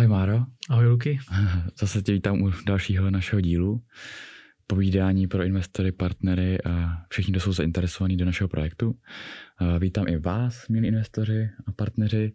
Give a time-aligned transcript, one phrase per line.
[0.00, 0.44] Ahoj Máro.
[0.70, 1.18] Ahoj Luky.
[1.78, 3.82] Zase tě vítám u dalšího našeho dílu.
[4.66, 8.94] Povídání pro investory, partnery a všichni, kdo jsou zainteresovaní do našeho projektu.
[9.78, 12.32] Vítám i vás, milí investoři a partneři.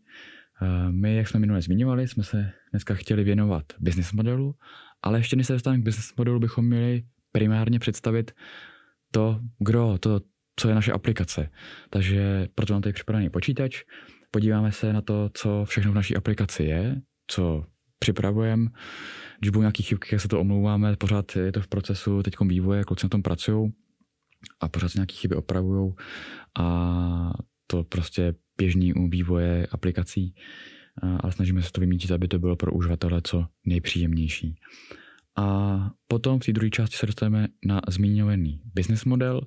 [0.89, 4.55] My, jak jsme minule zmiňovali, jsme se dneska chtěli věnovat business modelu,
[5.01, 8.31] ale ještě než se dostaneme k business modelu, bychom měli primárně představit
[9.11, 10.21] to, kdo, to,
[10.55, 11.49] co je naše aplikace.
[11.89, 13.83] Takže proto mám tady připravený počítač.
[14.31, 17.65] Podíváme se na to, co všechno v naší aplikaci je, co
[17.99, 18.69] připravujeme.
[19.39, 23.05] Když budou nějaké chybky, se to omlouváme, pořád je to v procesu teď vývoje, kluci
[23.05, 23.73] na tom pracují
[24.59, 25.93] a pořád se nějaké chyby opravují
[26.59, 27.33] a
[27.67, 30.35] to prostě běžný u vývoje aplikací,
[31.19, 34.55] ale snažíme se to vymítit, aby to bylo pro uživatele co nejpříjemnější.
[35.37, 39.41] A potom v té druhé části se dostaneme na zmíněný business model,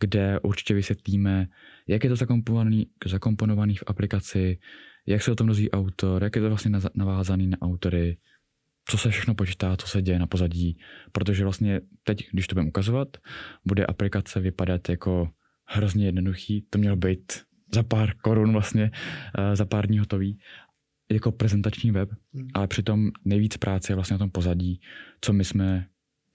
[0.00, 1.46] kde určitě vysvětlíme,
[1.88, 4.58] jak je to zakomponovaný, zakomponovaný v aplikaci,
[5.06, 8.18] jak se o tom dozví autor, jak je to vlastně navázaný na autory,
[8.84, 10.78] co se všechno počítá, co se děje na pozadí,
[11.12, 13.16] protože vlastně teď, když to budeme ukazovat,
[13.64, 15.30] bude aplikace vypadat jako
[15.64, 17.32] hrozně jednoduchý, to mělo být
[17.74, 18.90] za pár korun vlastně,
[19.38, 20.38] eh, za pár dní hotový,
[21.10, 22.48] jako prezentační web, hmm.
[22.54, 24.80] ale přitom nejvíc práce je vlastně na tom pozadí,
[25.20, 25.86] co my jsme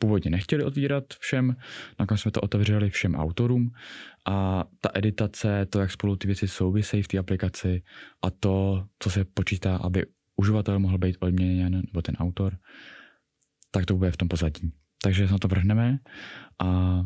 [0.06, 1.56] původně nechtěli otvírat všem,
[2.00, 3.72] nakonec jsme to otevřeli všem autorům
[4.26, 7.84] a ta editace, to, jak spolu ty věci souvisejí v té aplikaci
[8.22, 12.58] a to, co se počítá, aby uživatel mohl být odměněn, nebo ten autor,
[13.72, 14.72] tak to bude v tom pozadí.
[15.04, 15.98] Takže se na to vrhneme
[16.64, 17.02] a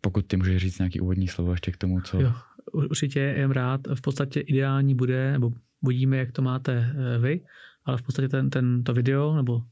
[0.00, 2.20] pokud ty můžeš říct nějaký úvodní slovo ještě k tomu, co...
[2.20, 2.32] Jo,
[2.72, 3.80] určitě jen rád.
[3.94, 7.40] V podstatě ideální bude, nebo uvidíme, jak to máte eh, vy,
[7.84, 9.62] ale v podstatě ten, ten, to video, nebo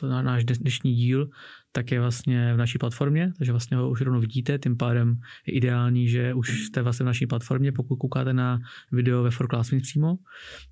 [0.00, 1.28] to náš dnešní díl,
[1.72, 5.14] tak je vlastně v naší platformě, takže vlastně ho už rovnou vidíte, tím pádem
[5.46, 8.58] je ideální, že už jste vlastně v naší platformě, pokud koukáte na
[8.92, 10.16] video ve For Classmates přímo,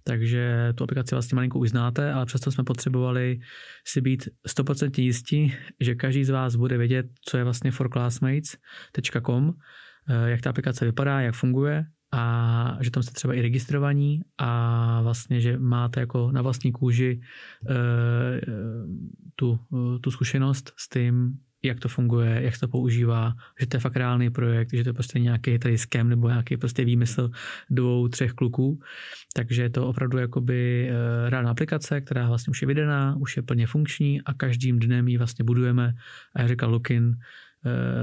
[0.04, 3.38] takže tu aplikaci vlastně malinko už znáte, ale přesto jsme potřebovali
[3.86, 9.52] si být 100% jistí, že každý z vás bude vědět, co je vlastně forclassmates.com,
[10.08, 11.84] eh, jak ta aplikace vypadá, jak funguje,
[12.16, 17.21] a že tam jste třeba i registrovaní a vlastně, že máte jako na vlastní kůži
[17.21, 17.75] uh,
[19.37, 19.59] tu,
[20.00, 23.97] tu zkušenost s tím, jak to funguje, jak se to používá, že to je fakt
[23.97, 27.31] reálný projekt, že to je prostě nějaký tady skem nebo nějaký prostě výmysl
[27.71, 28.81] dvou, třech kluků.
[29.34, 33.43] Takže je to opravdu jakoby uh, reálná aplikace, která vlastně už je vydaná, už je
[33.43, 35.94] plně funkční a každým dnem ji vlastně budujeme.
[36.34, 37.16] A jak říkal Lukin,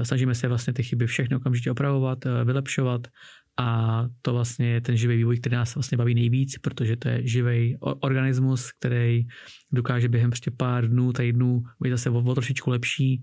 [0.02, 3.06] snažíme se vlastně ty chyby všechny okamžitě opravovat, vylepšovat
[3.56, 7.26] a to vlastně je ten živý vývoj, který nás vlastně baví nejvíc, protože to je
[7.28, 9.26] živý organismus, který
[9.72, 13.22] dokáže během prostě pár dnů, týdnů být zase o, o trošičku lepší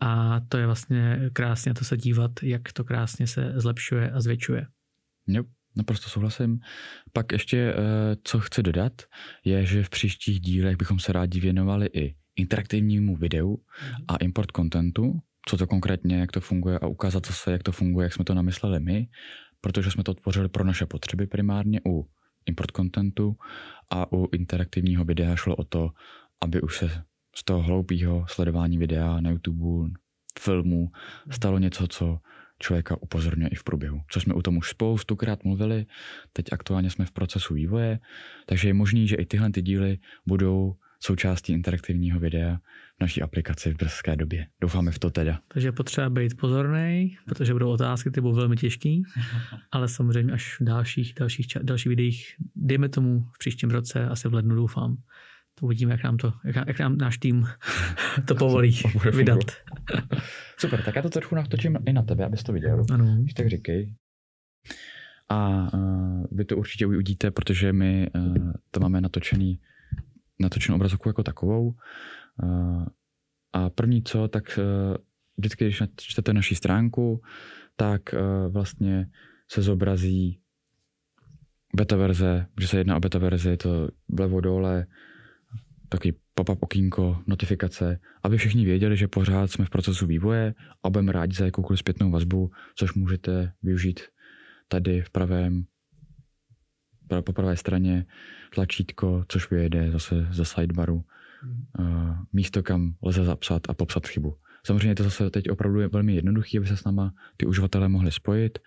[0.00, 4.66] a to je vlastně krásně to se dívat, jak to krásně se zlepšuje a zvětšuje.
[5.26, 5.44] Jo,
[5.76, 6.58] naprosto souhlasím.
[7.12, 9.02] Pak ještě, eh, co chci dodat,
[9.44, 14.04] je, že v příštích dílech bychom se rádi věnovali i interaktivnímu videu mhm.
[14.08, 18.04] a import kontentu, co to konkrétně, jak to funguje a ukázat zase, jak to funguje,
[18.04, 19.08] jak jsme to namysleli my
[19.60, 22.08] protože jsme to tvořili pro naše potřeby primárně u
[22.46, 23.36] import contentu
[23.90, 25.90] a u interaktivního videa šlo o to,
[26.40, 27.02] aby už se
[27.36, 29.90] z toho hloupého sledování videa na YouTube,
[30.38, 30.90] filmu,
[31.30, 32.18] stalo něco, co
[32.58, 34.00] člověka upozorňuje i v průběhu.
[34.10, 35.86] Co jsme u tom už spoustukrát mluvili,
[36.32, 37.98] teď aktuálně jsme v procesu vývoje,
[38.46, 42.58] takže je možný, že i tyhle ty díly budou součástí interaktivního videa
[43.00, 44.46] naší aplikaci v brzké době.
[44.60, 45.40] Doufáme v to teda.
[45.48, 49.02] Takže potřeba být pozorný, protože budou otázky, ty budou velmi těžký,
[49.72, 54.34] ale samozřejmě až v dalších, dalších, dalších videích, dejme tomu v příštím roce, asi v
[54.34, 54.96] lednu doufám,
[55.54, 57.46] to uvidíme, jak nám, to, jak, jak nám náš tým
[58.24, 58.78] to povolí
[59.16, 59.44] vydat.
[60.58, 62.84] Super, tak já to trochu natočím i na tebe, abys to viděl.
[62.92, 63.16] Ano.
[63.20, 63.94] Když tak říkej.
[65.28, 69.60] A uh, vy to určitě uvidíte, protože my uh, to máme natočený
[70.40, 71.74] natočenou obrazovku jako takovou.
[73.52, 74.62] A první co, tak e,
[75.36, 77.22] vždycky, když čtete naši stránku,
[77.76, 78.18] tak e,
[78.48, 79.06] vlastně
[79.50, 80.40] se zobrazí
[81.76, 84.86] beta verze, že se jedná o beta verzi, to vlevo dole,
[85.88, 91.12] taky pop-up okýnko, notifikace, aby všichni věděli, že pořád jsme v procesu vývoje a budeme
[91.12, 94.00] rádi za jakoukoliv zpětnou vazbu, což můžete využít
[94.68, 95.64] tady v pravém
[97.24, 98.06] po pravé straně
[98.54, 101.04] tlačítko, což vyjede zase ze sidebaru,
[101.78, 104.36] uh, místo, kam lze zapsat a popsat chybu.
[104.66, 108.12] Samozřejmě to zase teď opravdu je velmi jednoduché, aby se s náma ty uživatelé mohli
[108.12, 108.58] spojit.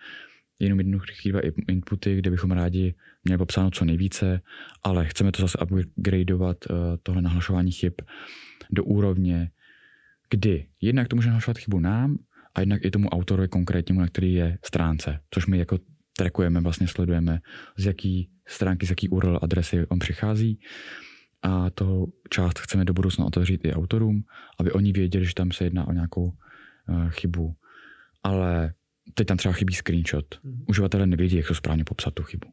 [0.58, 2.94] Jenom jednoduché dva inputy, kde bychom rádi
[3.24, 4.40] měli popsáno co nejvíce,
[4.82, 7.92] ale chceme to zase upgradeovat, uh, tohle nahlašování chyb
[8.70, 9.50] do úrovně,
[10.30, 12.18] kdy jednak to může nahlašovat chybu nám,
[12.54, 15.78] a jednak i tomu autorovi konkrétnímu, na který je stránce, což my jako
[16.16, 17.40] trackujeme, vlastně sledujeme,
[17.76, 20.60] z jaký stránky, z jaký URL adresy on přichází
[21.44, 24.24] a toho část chceme do budoucna otevřít i autorům,
[24.60, 27.54] aby oni věděli, že tam se jedná o nějakou uh, chybu.
[28.22, 28.74] Ale
[29.14, 30.34] teď tam třeba chybí screenshot.
[30.34, 30.64] Mm-hmm.
[30.68, 32.48] Uživatelé nevědí, jak to správně popsat tu chybu.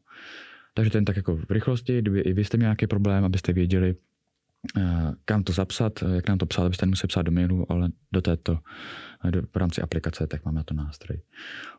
[0.74, 3.94] Takže ten tak jako v rychlosti, kdyby i vy jste měli nějaký problém, abyste věděli,
[4.76, 4.82] uh,
[5.24, 8.58] kam to zapsat, jak nám to psát, abyste nemuseli psát do mailu, ale do této,
[9.30, 11.20] do, v rámci aplikace, tak máme na to nástroj.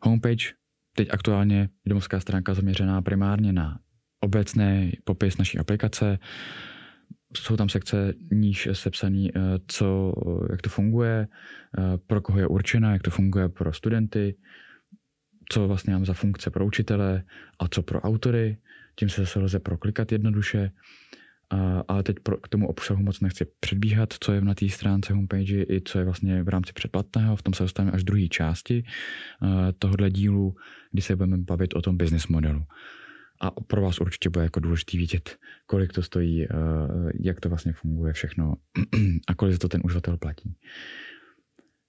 [0.02, 0.44] Homepage,
[0.96, 3.78] teď aktuálně domovská stránka zaměřená primárně na
[4.20, 6.18] obecný popis naší aplikace,
[7.36, 10.12] jsou tam sekce níž sepsaný, eh, co,
[10.50, 11.28] jak to funguje,
[11.78, 14.36] eh, pro koho je určena, jak to funguje pro studenty,
[15.48, 17.22] co vlastně mám za funkce pro učitele
[17.58, 18.56] a co pro autory.
[18.98, 20.70] Tím se zase lze proklikat jednoduše.
[21.88, 25.62] ale teď pro, k tomu obsahu moc nechci předbíhat, co je na té stránce homepage
[25.62, 27.36] i co je vlastně v rámci předplatného.
[27.36, 30.56] V tom se dostaneme až druhé části eh, tohohle dílu,
[30.90, 32.64] kdy se budeme bavit o tom business modelu.
[33.40, 35.36] A pro vás určitě bude jako důležité vidět,
[35.66, 36.48] kolik to stojí, eh,
[37.20, 38.54] jak to vlastně funguje všechno
[39.28, 40.56] a kolik to ten uživatel platí.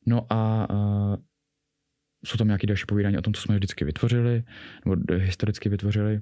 [0.08, 1.18] No a eh,
[2.26, 4.44] jsou tam nějaké další povídání o tom, co jsme vždycky vytvořili,
[4.86, 6.22] nebo historicky vytvořili.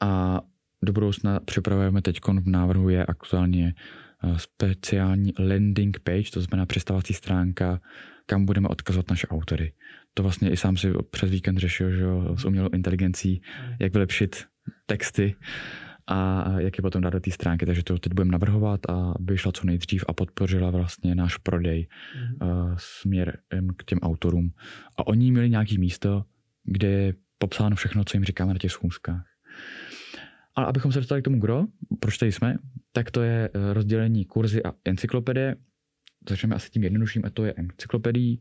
[0.00, 0.40] A
[0.82, 3.74] do budoucna připravujeme teď v návrhu je aktuálně
[4.36, 7.80] speciální landing page, to znamená přistávací stránka,
[8.26, 9.72] kam budeme odkazovat naše autory
[10.16, 12.04] to vlastně i sám si přes víkend řešil, že
[12.36, 13.42] s umělou inteligencí,
[13.80, 14.44] jak vylepšit
[14.86, 15.36] texty
[16.06, 19.52] a jak je potom dát do té stránky, takže to teď budeme navrhovat a vyšla
[19.52, 22.48] co nejdřív a podpořila vlastně náš prodej mm.
[22.48, 24.50] uh, směrem k těm autorům.
[24.96, 26.24] A oni měli nějaký místo,
[26.64, 29.24] kde je popsáno všechno, co jim říkáme na těch schůzkách.
[30.56, 31.66] Ale abychom se dostali k tomu kdo,
[32.00, 32.56] proč tady jsme,
[32.92, 35.56] tak to je eh, rozdělení kurzy a encyklopedie
[36.28, 38.38] začneme asi tím jednodušším a to je encyklopedii.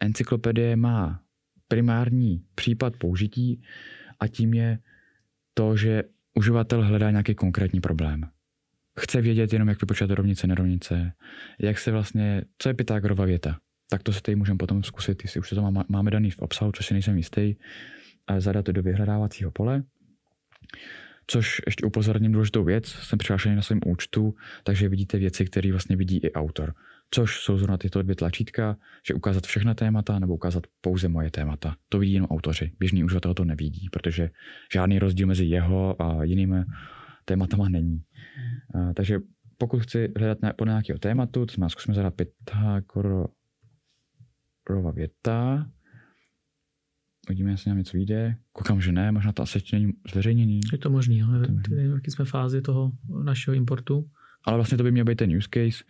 [0.00, 1.22] Encyklopedie má
[1.68, 3.62] primární případ použití
[4.20, 4.78] a tím je
[5.54, 6.02] to, že
[6.34, 8.28] uživatel hledá nějaký konkrétní problém.
[9.00, 11.12] Chce vědět jenom, jak vypočítat rovnice, nerovnice,
[11.60, 13.58] jak se vlastně, co je Pythagorova věta.
[13.90, 16.72] Tak to se tady můžeme potom zkusit, jestli už to má, máme daný v obsahu,
[16.72, 17.54] což si nejsem jistý,
[18.26, 19.82] a zadat do vyhledávacího pole.
[21.30, 24.34] Což ještě upozorním důležitou věc, jsem přihlášený na svém účtu,
[24.64, 26.74] takže vidíte věci, které vlastně vidí i autor
[27.10, 28.76] což jsou zrovna tyto dvě tlačítka,
[29.06, 31.76] že ukázat všechna témata nebo ukázat pouze moje témata.
[31.88, 32.72] To vidí jenom autoři.
[32.78, 34.30] Běžný uživatel to nevidí, protože
[34.72, 36.64] žádný rozdíl mezi jeho a jinými
[37.24, 38.02] tématama není.
[38.94, 39.18] Takže
[39.58, 43.28] pokud chci hledat na, nějakého tématu, to znamená, zkusíme zadat Pythagorova
[44.94, 45.70] věta,
[47.28, 48.36] Uvidíme, jestli nám něco vyjde.
[48.52, 50.60] Koukám, že ne, možná to asi není zveřejněný.
[50.72, 52.92] Je to možný, ale nevím, jaký jsme fázi toho
[53.24, 54.10] našeho importu.
[54.44, 55.84] Ale vlastně to by měl být ten use case,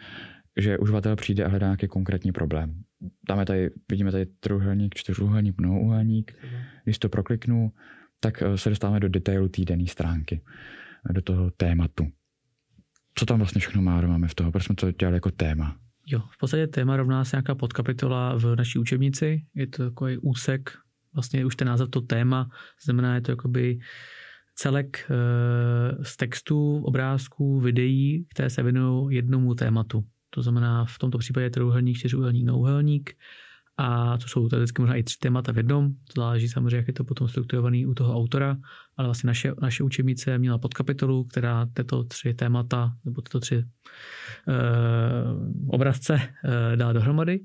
[0.56, 2.82] že uživatel přijde a hledá nějaký konkrétní problém.
[3.28, 6.32] Dáme tady, vidíme tady trojuhelník, čtyřuhelník, mnohouhelník.
[6.84, 7.72] Když to prokliknu,
[8.20, 10.40] tak eh, se dostáváme do detailu dané stránky,
[11.10, 12.06] eh, do toho tématu.
[13.14, 14.52] Co tam vlastně všechno má, máme v toho?
[14.52, 15.76] Proč jsme to dělali jako téma?
[16.06, 19.42] Jo, v podstatě téma rovná se nějaká podkapitola v naší učebnici.
[19.54, 20.70] Je to takový úsek,
[21.14, 22.50] vlastně už ten název to téma,
[22.84, 23.78] znamená, je to jakoby
[24.54, 30.04] celek eh, z textů, obrázků, videí, které se věnují jednomu tématu.
[30.30, 33.10] To znamená v tomto případě trojuhelník, čtyřuhelník, nouhelník.
[33.80, 35.88] A to jsou tady vždycky možná i tři témata v jednom.
[36.16, 38.56] Záleží samozřejmě, jak je to potom strukturovaný u toho autora,
[38.96, 43.64] ale vlastně naše, naše učebnice měla podkapitolu, která tyto tři témata nebo tyto tři uh,
[45.68, 47.40] obrazce uh, dá dohromady.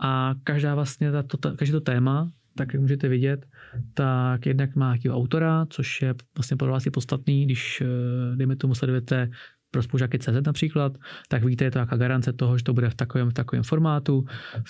[0.00, 3.46] A každá vlastně, ta, to, ta, každé to téma, tak jak můžete vidět,
[3.94, 8.56] tak jednak má nějakého autora, což je vlastně pro vás je podstatný, když, uh, dejme
[8.56, 9.30] tomu, sledujete
[9.70, 10.98] pro spolužáky CZ například,
[11.28, 14.24] tak víte, je to nějaká garance toho, že to bude v takovém, v takovém formátu,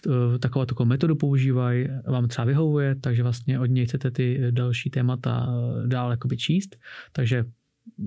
[0.06, 4.90] v, takovou takovou metodu používají, vám třeba vyhovuje, takže vlastně od něj chcete ty další
[4.90, 6.76] témata eh, dál číst,
[7.12, 7.44] takže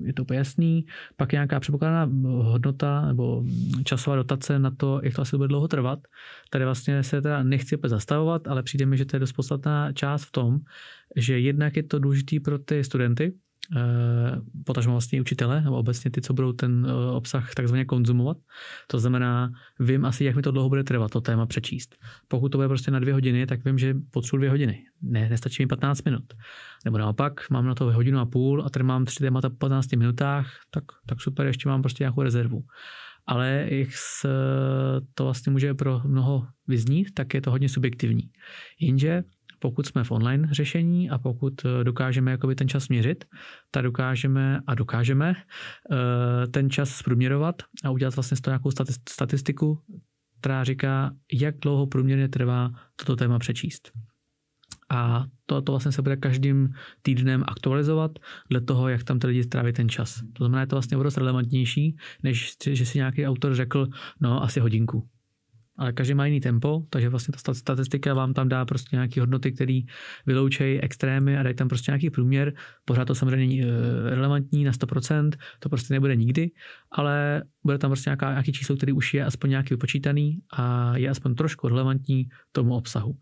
[0.02, 0.86] je to úplně jasný.
[1.16, 2.10] Pak je nějaká předpokládaná
[2.42, 3.44] hodnota nebo
[3.84, 5.98] časová dotace na to, jak to asi bude dlouho trvat.
[6.50, 9.92] Tady vlastně se teda nechci opět zastavovat, ale přijde mi, že to je dost podstatná
[9.92, 10.58] část v tom,
[11.16, 13.34] že jednak je to důležitý pro ty studenty,
[14.66, 18.36] potažmo vlastně učitele, nebo obecně ty, co budou ten eh, obsah takzvaně konzumovat.
[18.86, 21.96] To znamená, vím asi, jak mi to dlouho bude trvat, to téma přečíst.
[22.28, 24.84] Pokud to bude prostě na dvě hodiny, tak vím, že potřebuji dvě hodiny.
[25.02, 26.24] Ne, nestačí mi 15 minut.
[26.84, 29.92] Nebo naopak, mám na to hodinu a půl a tady mám tři témata po 15
[29.96, 32.64] minutách, tak, tak super, ještě mám prostě nějakou rezervu.
[33.26, 33.88] Ale jak
[35.14, 38.30] to vlastně může pro mnoho vyznít, tak je to hodně subjektivní.
[38.80, 39.22] Jenže
[39.64, 43.24] pokud jsme v online řešení a pokud eh, dokážeme jakoby ten čas měřit,
[43.70, 48.70] tak dokážeme a dokážeme eh, ten čas zprůměrovat a udělat vlastně z toho nějakou
[49.08, 49.80] statistiku,
[50.40, 53.90] která říká, jak dlouho průměrně trvá toto téma přečíst.
[54.90, 56.68] A to, to vlastně se bude každým
[57.02, 58.10] týdnem aktualizovat
[58.50, 60.20] dle toho, jak tam ty lidi stráví ten čas.
[60.32, 63.86] To znamená, je to vlastně dost relevantnější, než že si nějaký autor řekl,
[64.20, 65.08] no asi hodinku
[65.76, 69.52] ale každý má jiný tempo, takže vlastně ta statistika vám tam dá prostě nějaké hodnoty,
[69.52, 69.80] které
[70.26, 72.52] vyloučejí extrémy a dají tam prostě nějaký průměr.
[72.84, 73.66] Pořád to samozřejmě není eh,
[74.10, 76.50] relevantní na 100%, to prostě nebude nikdy,
[76.92, 81.08] ale bude tam prostě nějaká, nějaký číslo, který už je aspoň nějaký vypočítaný a je
[81.08, 83.16] aspoň trošku relevantní tomu obsahu.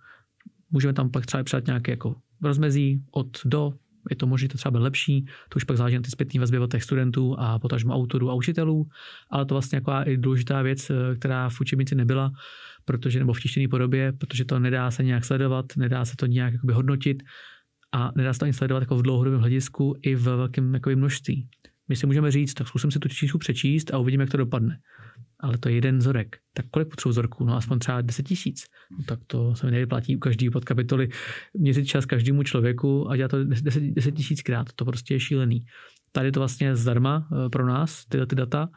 [0.71, 3.73] Můžeme tam pak třeba přát nějaké jako rozmezí od do,
[4.11, 6.59] je to možná to třeba bude lepší, to už pak záleží na ty zpětné vazby
[6.59, 8.87] od těch studentů a potažmo autorů a učitelů,
[9.31, 12.31] ale to vlastně jako i důležitá věc, eh, která v učebnici nebyla,
[12.85, 16.55] protože, nebo v tištěné podobě, protože to nedá se nějak sledovat, nedá se to nějak
[16.73, 17.23] hodnotit
[17.93, 21.49] a nedá se to ani sledovat jako v dlouhodobém hledisku i v velkém množství.
[21.89, 24.79] My si můžeme říct, tak zkusím si tu číslu přečíst a uvidíme, jak to dopadne
[25.43, 26.37] ale to je jeden vzorek.
[26.55, 27.45] Tak kolik potřebuji vzorků?
[27.45, 28.65] No aspoň třeba 10 tisíc.
[28.99, 31.09] No, tak to se mi nevyplatí u každý podkapitoly
[31.55, 34.73] měřit čas každému člověku a dělat to 10 tisíckrát.
[34.77, 35.65] To prostě je šílený.
[36.13, 38.69] Tady je to vlastně zdarma eh, pro nás, tyhle ty data,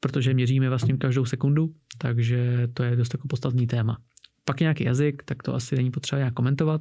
[0.00, 3.98] protože měříme vlastně každou sekundu, takže to je dost jako podstatný téma.
[4.44, 6.80] Pak nějaký jazyk, tak to asi není potřeba nějak komentovat.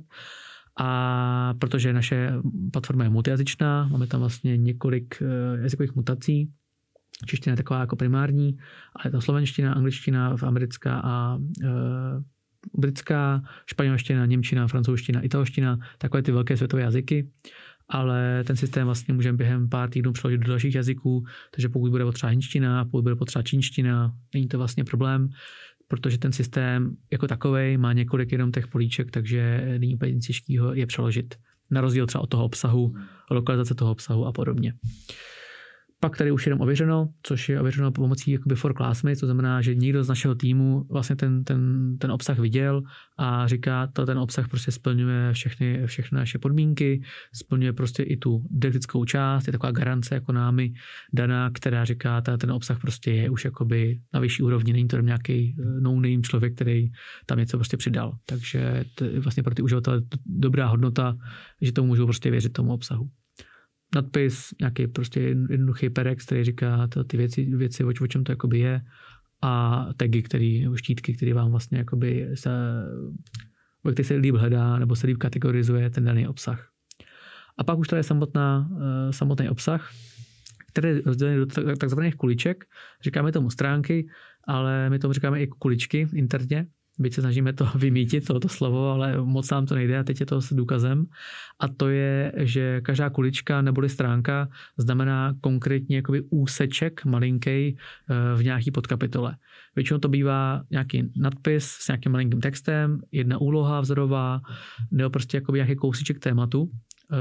[0.79, 2.33] A protože naše
[2.71, 6.53] platforma je multijazyčná, máme tam vlastně několik eh, jazykových mutací,
[7.25, 8.57] Čeština je taková jako primární,
[8.95, 11.69] ale to slovenština, angličtina, americká a e,
[12.77, 17.29] britská, španělština, němčina, francouzština, italština, takové ty velké světové jazyky.
[17.89, 22.03] Ale ten systém vlastně můžeme během pár týdnů přeložit do dalších jazyků, takže pokud bude
[22.03, 25.29] potřeba hinština, pokud bude potřeba čínština, není to vlastně problém,
[25.87, 30.85] protože ten systém jako takový má několik jenom těch políček, takže není úplně těžkého je
[30.85, 31.35] přeložit.
[31.71, 32.93] Na rozdíl třeba od toho obsahu,
[33.31, 34.73] lokalizace toho obsahu a podobně.
[36.03, 39.75] Pak tady už jenom ověřeno, což je ověřeno pomocí jakoby for classmates, to znamená, že
[39.75, 42.81] někdo z našeho týmu vlastně ten, ten, ten obsah viděl
[43.17, 47.01] a říká, to ten obsah prostě splňuje všechny, všechny naše podmínky,
[47.33, 50.73] splňuje prostě i tu didaktickou část, je taková garance jako námi
[51.13, 54.99] daná, která říká, ta, ten obsah prostě je už jakoby na vyšší úrovni, není to
[54.99, 56.87] nějaký eh, no-name člověk, který
[57.25, 58.17] tam něco prostě přidal.
[58.25, 61.15] Takže to je vlastně pro ty uživatele dobrá hodnota,
[61.61, 63.09] že tomu můžou prostě věřit tomu obsahu
[63.95, 68.81] nadpis, nějaký prostě jednoduchý perex, který říká ty věci, věci, o, čem to jakoby je
[69.41, 72.49] a tagy, který, štítky, který vám vlastně jakoby se,
[73.83, 76.69] o který se líp hledá nebo se líp kategorizuje ten daný obsah.
[77.57, 79.91] A pak už tady je samotná, eh, samotný obsah,
[80.71, 82.65] který je rozdělený do takzvaných kuliček.
[83.01, 84.07] Říkáme tomu stránky,
[84.47, 86.67] ale my tomu říkáme i kuličky interně
[86.99, 90.25] byť se snažíme to vymítit, tohoto slovo, ale moc nám to nejde a teď je
[90.25, 91.05] to s důkazem.
[91.59, 94.47] A to je, že každá kulička neboli stránka
[94.77, 99.35] znamená konkrétně jakoby úseček malinký eh, v nějaký podkapitole.
[99.75, 104.41] Většinou to bývá nějaký nadpis s nějakým malinkým textem, jedna úloha vzorová,
[104.91, 107.17] nebo prostě jakoby nějaký kousíček tématu, eh,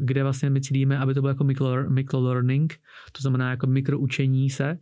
[0.00, 2.74] kde vlastně my cílíme, aby to bylo jako micro, micro learning,
[3.12, 4.78] to znamená jako mikroučení se,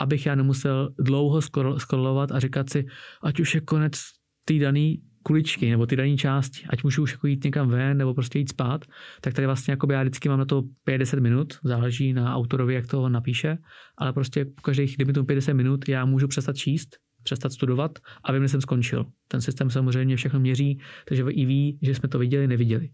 [0.00, 1.40] abych já nemusel dlouho
[1.78, 2.84] scrollovat a říkat si,
[3.22, 4.00] ať už je konec
[4.44, 8.14] té dané kuličky nebo ty dané části, ať můžu už jako jít někam ven nebo
[8.14, 8.84] prostě jít spát,
[9.20, 12.86] tak tady vlastně jako já vždycky mám na to 50 minut, záleží na autorovi, jak
[12.86, 13.58] to napíše,
[13.98, 18.60] ale prostě po každých, to 50 minut, já můžu přestat číst, přestat studovat, aby jsem
[18.60, 19.06] skončil.
[19.28, 22.88] Ten systém samozřejmě všechno měří, takže i ví, že jsme to viděli, neviděli.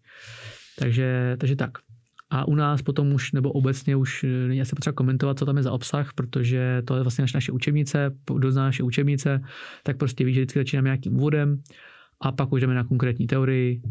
[0.79, 1.71] Takže, takže tak.
[2.31, 5.57] A u nás potom už, nebo obecně už eh, není asi potřeba komentovat, co tam
[5.57, 9.41] je za obsah, protože to je vlastně naše, učebnice, kdo zná naše učebnice,
[9.83, 11.63] tak prostě ví, že vždycky začínáme nějakým úvodem
[12.21, 13.83] a pak už jdeme na konkrétní teorii,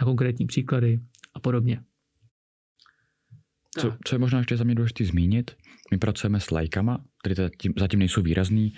[0.00, 1.00] na konkrétní příklady
[1.34, 1.80] a podobně.
[3.78, 5.56] Co, co je možná ještě za mě důležité zmínit,
[5.90, 8.72] my pracujeme s lajkama, které zatím, nejsou výrazný,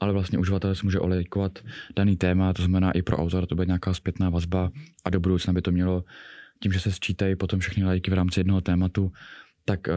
[0.00, 1.58] ale vlastně uživatel se může olejkovat
[1.96, 4.70] daný téma, to znamená i pro autora to bude nějaká zpětná vazba
[5.04, 6.04] a do budoucna by to mělo
[6.62, 9.12] tím, že se sčítají potom všechny lajky v rámci jednoho tématu,
[9.64, 9.94] tak uh,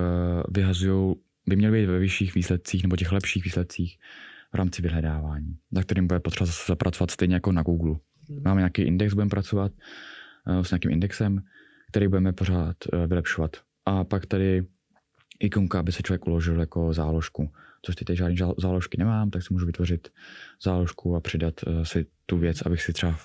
[0.50, 1.16] vyhazují,
[1.48, 4.00] by měly být ve vyšších výsledcích nebo těch lepších výsledcích
[4.52, 7.96] v rámci vyhledávání, na kterým bude potřeba zase zapracovat stejně jako na Google.
[8.30, 8.42] Hmm.
[8.46, 9.72] Máme nějaký index, budeme pracovat
[10.48, 11.42] uh, s nějakým indexem,
[11.90, 13.58] který budeme pořád uh, vylepšovat.
[13.86, 14.64] A pak tady
[15.40, 17.52] ikonka, aby se člověk uložil jako záložku.
[17.82, 20.10] Což teď žádný záložky nemám, tak si můžu vytvořit
[20.64, 23.18] záložku a přidat uh, si tu věc, abych si třeba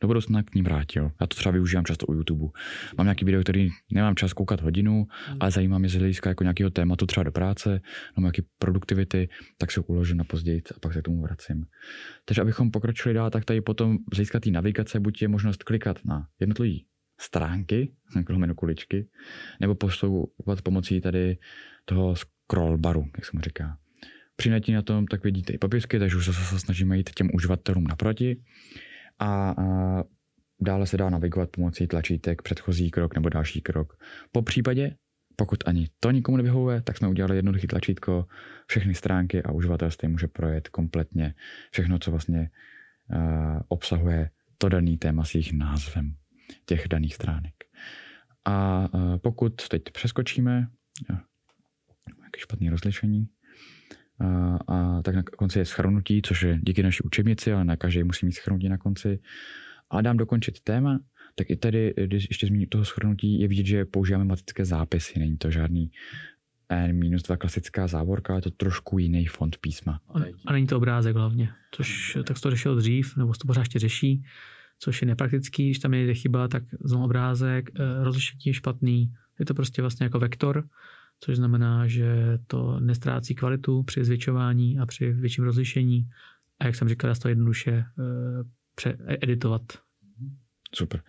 [0.00, 1.10] do budoucna k ním vrátil.
[1.20, 2.46] Já to třeba využívám často u YouTube.
[2.98, 5.36] Mám nějaký video, který nemám čas koukat hodinu, hmm.
[5.40, 7.80] ale zajímá mě z hlediska jako nějakého tématu třeba do práce,
[8.16, 9.28] nebo nějaké produktivity,
[9.58, 11.64] tak se uložím na později a pak se k tomu vracím.
[12.24, 16.04] Takže abychom pokročili dál, tak tady potom z hlediska té navigace buď je možnost klikat
[16.04, 16.74] na jednotlivé
[17.20, 19.08] stránky, jako kuličky,
[19.60, 21.38] nebo poslouchat pomocí tady
[21.84, 23.76] toho scroll baru, jak se mu říká.
[24.36, 28.36] Při na tom tak vidíte i popisky, takže už se snažíme jít těm uživatelům naproti
[29.20, 29.54] a,
[30.60, 33.96] dále se dá navigovat pomocí tlačítek předchozí krok nebo další krok.
[34.32, 34.96] Po případě,
[35.36, 38.26] pokud ani to nikomu nevyhovuje, tak jsme udělali jednoduchý tlačítko,
[38.66, 41.34] všechny stránky a uživatel si může projet kompletně
[41.70, 42.50] všechno, co vlastně
[43.68, 46.14] obsahuje to daný téma s jejich názvem
[46.64, 47.54] těch daných stránek.
[48.44, 48.88] A
[49.22, 50.66] pokud teď přeskočíme,
[52.24, 53.28] jaký špatný rozlišení,
[54.20, 58.02] a, a tak na konci je schrnutí, což je díky naší učebnici, ale na každý
[58.02, 59.18] musí mít schrnutí na konci.
[59.90, 61.00] A dám dokončit téma,
[61.34, 65.36] tak i tady, když ještě zmíním toho schrnutí, je vidět, že používáme matické zápisy, není
[65.36, 65.90] to žádný
[66.68, 70.00] N-2 klasická závorka, je to trošku jiný font písma.
[70.14, 73.78] A, a není to obrázek hlavně, což tak to řešil dřív, nebo to pořád ještě
[73.78, 74.22] řeší,
[74.78, 79.46] což je nepraktický, když tam je chyba, tak znovu obrázek, eh, rozlišení je špatný, je
[79.46, 80.64] to prostě vlastně jako vektor,
[81.20, 86.10] což znamená, že to nestrácí kvalitu při zvětšování a při větším rozlišení.
[86.60, 89.62] A jak jsem říkal, dá se to jednoduše uh, editovat.
[90.74, 91.02] Super,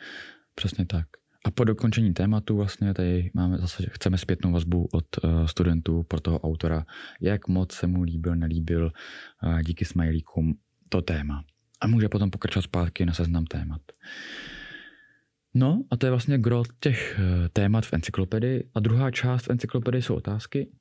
[0.55, 1.07] přesně tak.
[1.45, 6.19] A po dokončení tématu vlastně tady máme zase, chceme zpětnou vazbu od uh, studentů pro
[6.19, 6.85] toho autora,
[7.21, 8.91] jak moc se mu líbil, nelíbil
[9.65, 10.57] díky smajlíkům
[10.89, 11.43] to téma.
[11.81, 13.81] A může potom pokračovat zpátky na seznam témat.
[15.53, 18.69] No a to je vlastně gro těch eh, témat v encyklopedii.
[18.75, 20.71] A druhá část encyklopedie jsou otázky,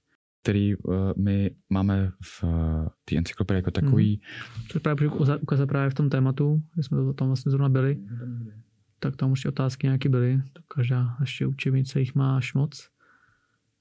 [0.43, 2.51] které uh, my máme v uh,
[3.05, 4.21] té encyklopedii jako takový.
[4.55, 4.67] Hmm.
[4.67, 5.09] To je právě
[5.41, 7.99] ukázat právě v tom tématu, kde jsme to tam vlastně zrovna byli.
[8.99, 10.43] Tak tam už otázky nějaké byly.
[10.53, 12.89] Tak každá ještě učebnice jich má až moc.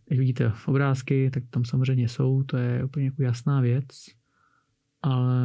[0.10, 3.88] Jak vidíte obrázky, tak tam samozřejmě jsou, to je úplně jako jasná věc.
[5.02, 5.36] Ale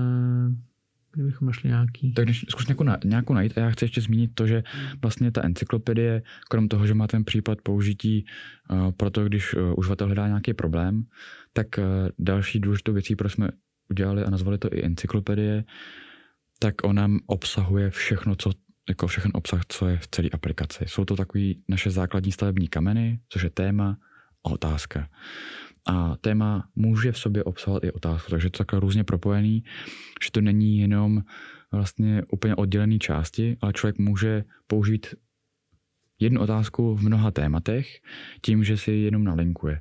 [1.14, 2.12] kdybychom našli nějaký.
[2.12, 4.62] Tak když zkus nějakou, nějakou najít a já chci ještě zmínit to, že
[5.02, 8.24] vlastně ta encyklopedie, krom toho, že má ten případ použití
[8.70, 11.04] uh, pro to, když uh, uživatel hledá nějaký problém,
[11.52, 11.84] tak uh,
[12.18, 13.48] další důležitou věcí, proč jsme
[13.90, 15.64] udělali a nazvali to i encyklopedie,
[16.58, 18.50] tak ona obsahuje všechno, co
[18.88, 20.84] jako všechen obsah, co je v celé aplikaci.
[20.88, 23.98] Jsou to takový naše základní stavební kameny, což je téma
[24.46, 25.08] a otázka.
[25.86, 29.64] A téma může v sobě obsahovat i otázku, takže to takhle různě propojený,
[30.24, 31.22] že to není jenom
[31.72, 35.06] vlastně úplně oddělený části, ale člověk může použít
[36.20, 37.86] jednu otázku v mnoha tématech
[38.42, 39.80] tím, že si jenom nalinkuje.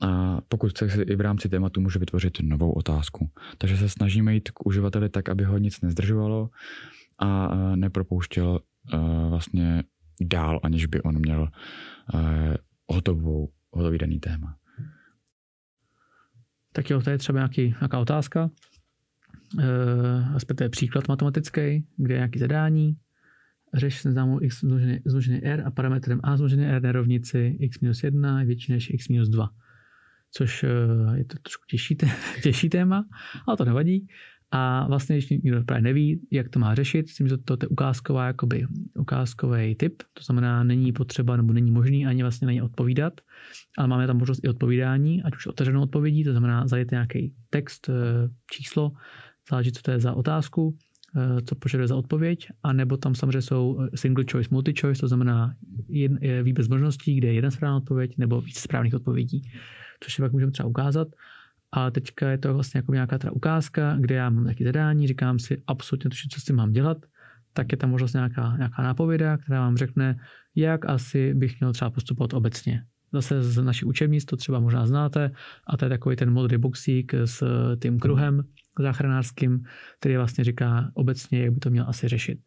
[0.00, 3.30] A pokud chce si i v rámci tématu může vytvořit novou otázku.
[3.58, 6.50] Takže se snažíme jít k uživateli tak, aby ho nic nezdržovalo
[7.18, 8.60] a nepropouštěl
[9.28, 9.82] vlastně
[10.20, 11.48] dál, aniž by on měl
[12.86, 14.56] hotovou, hotový daný téma.
[16.76, 18.50] Tak jo, to je třeba nějaký, nějaká otázka,
[19.58, 22.96] uh, respektive příklad matematický, kde je nějaké zadání,
[23.74, 24.60] řeš známou x
[25.06, 28.90] zmnožený r a parametrem a zmnožený r na rovnici x minus 1 je větší než
[28.90, 29.48] x minus 2.
[30.30, 31.96] Což uh, je to trošku těžší,
[32.42, 33.04] těžší téma,
[33.46, 34.06] ale to nevadí.
[34.56, 37.68] A vlastně, když někdo právě neví, jak to má řešit, myslím, že to, to je
[37.68, 38.66] ukázková, jakoby,
[38.98, 43.20] ukázkový typ, to znamená, není potřeba nebo není možný ani vlastně na ně odpovídat,
[43.78, 47.88] ale máme tam možnost i odpovídání, ať už otevřenou odpovědí, to znamená, zajít nějaký text,
[47.88, 47.92] eh,
[48.50, 48.92] číslo,
[49.50, 50.76] záleží, co to je za otázku,
[51.16, 55.00] eh, co požaduje za odpověď, a nebo tam samozřejmě jsou eh, single choice, multi choice,
[55.00, 55.54] to znamená
[55.88, 59.42] jen, výběr z možností, kde je jedna správná odpověď nebo víc správných odpovědí,
[60.00, 61.08] což si pak můžeme třeba ukázat.
[61.76, 65.38] A teďka je to vlastně jako nějaká teda ukázka, kde já mám nějaké zadání, říkám
[65.38, 66.98] si absolutně to, co s tím mám dělat,
[67.52, 70.16] tak je tam možnost nějaká, nějaká nápověda, která vám řekne,
[70.54, 72.84] jak asi bych měl třeba postupovat obecně.
[73.12, 75.30] Zase z naší učebnic to třeba možná znáte
[75.66, 77.42] a to je takový ten modrý boxík s
[77.82, 78.42] tím kruhem
[78.78, 79.64] záchranářským,
[80.00, 82.38] který vlastně říká obecně, jak by to měl asi řešit.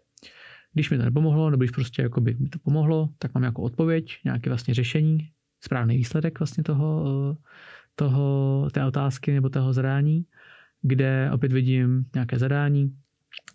[0.74, 3.62] Když mi to nepomohlo, nebo když prostě jako by mi to pomohlo, tak mám jako
[3.62, 5.18] odpověď, nějaké vlastně řešení,
[5.63, 7.06] správný výsledek vlastně toho,
[8.00, 10.26] toho, té otázky nebo toho zadání,
[10.82, 12.94] kde opět vidím nějaké zadání,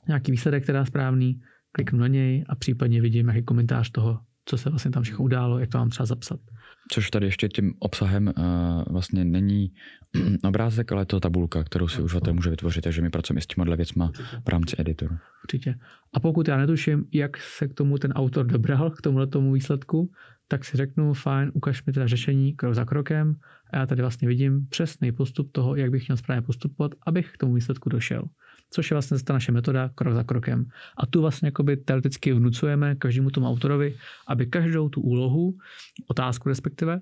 [0.08, 1.40] nějaký výsledek, je správný,
[1.72, 5.58] kliknu na něj a případně vidím nějaký komentář toho, co se vlastně tam všechno událo,
[5.58, 6.40] jak to mám třeba zapsat.
[6.90, 8.34] Což tady ještě tím obsahem uh,
[8.90, 9.72] vlastně není
[10.44, 13.76] obrázek, ale je to tabulka, kterou si uživatel může vytvořit, takže my pracujeme s těma
[13.76, 14.12] věcma
[14.46, 15.16] v rámci editoru.
[15.44, 15.74] Určitě.
[16.14, 20.10] A pokud já netuším, jak se k tomu ten autor dobral, k tomuhle tomu výsledku,
[20.48, 23.34] tak si řeknu, fajn, ukaž mi teda řešení krok za krokem
[23.72, 27.38] a já tady vlastně vidím přesný postup toho, jak bych měl správně postupovat, abych k
[27.38, 28.24] tomu výsledku došel.
[28.74, 30.64] Což je vlastně ta naše metoda krok za krokem.
[30.98, 33.96] A tu vlastně jakoby teoreticky vnucujeme každému tomu autorovi,
[34.28, 35.54] aby každou tu úlohu,
[36.10, 37.00] otázku respektive,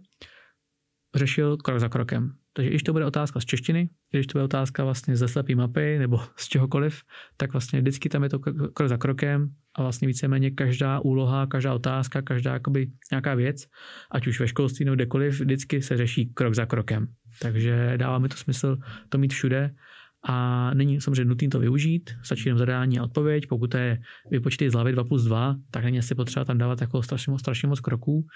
[1.15, 2.33] řešil krok za krokem.
[2.53, 5.99] Takže když to bude otázka z češtiny, když to bude otázka vlastně ze slepý mapy
[5.99, 7.03] nebo z čehokoliv,
[7.37, 11.75] tak vlastně vždycky tam je to krok za krokem a vlastně víceméně každá úloha, každá
[11.75, 13.67] otázka, každá jakoby nějaká věc,
[14.11, 17.07] ať už ve školství nebo kdekoliv, vždycky se řeší krok za krokem.
[17.41, 18.77] Takže dává mi to smysl
[19.09, 19.75] to mít všude
[20.23, 23.47] a není samozřejmě nutné to využít, stačí jenom zadání a odpověď.
[23.49, 23.99] Pokud je
[24.31, 27.69] vypočty z hlavy 2 plus 2, tak není asi potřeba tam dávat jako strašně, strašně
[27.69, 28.27] moc kroků,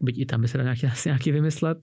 [0.00, 1.78] byť i tam by se dá nějaký, asi nějaký vymyslet,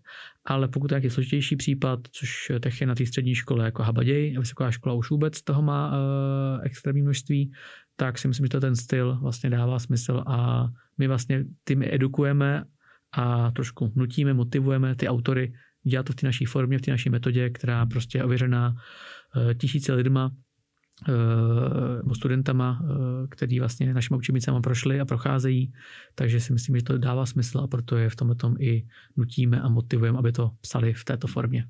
[0.45, 4.37] ale pokud je nějaký složitější případ, což těch je na té střední škole jako Habaděj,
[4.39, 5.95] vysoká škola už vůbec toho má uh,
[6.63, 7.51] extrémní množství,
[7.95, 12.63] tak si myslím, že to ten styl vlastně dává smysl a my vlastně tím edukujeme
[13.13, 15.53] a trošku nutíme, motivujeme ty autory
[15.83, 18.75] dělat to v té naší formě, v té naší metodě, která prostě je ověřená
[19.57, 20.31] tisíce lidma,
[21.09, 25.73] eh, nebo studentama, eh, který vlastně našimi učebnicama prošli a procházejí,
[26.15, 29.61] takže si myslím, že to dává smysl a proto je v tomhle tom i nutíme
[29.61, 31.65] a motivujeme, aby to psali v této formě.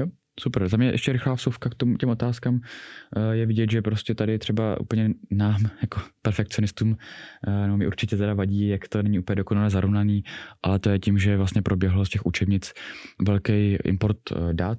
[0.00, 0.06] Jo,
[0.40, 0.68] super.
[0.68, 2.60] Za mě ještě rychlá vsuvka k tomu, těm otázkám.
[3.32, 6.96] Je vidět, že prostě tady třeba úplně nám, jako perfekcionistům,
[7.66, 10.24] no mi určitě teda vadí, jak to není úplně dokonale zarovnaný,
[10.62, 12.72] ale to je tím, že vlastně proběhlo z těch učebnic
[13.26, 14.18] velký import
[14.52, 14.78] dat